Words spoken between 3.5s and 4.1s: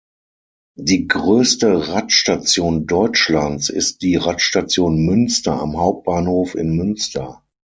ist